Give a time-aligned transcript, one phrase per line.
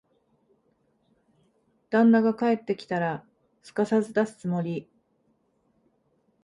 [1.91, 3.23] 旦那が帰ってきたら、
[3.61, 4.89] すかさず出すつもり。